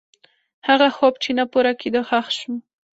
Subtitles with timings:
[0.67, 2.53] هغه خوب چې نه پوره کېده، ښخ شو.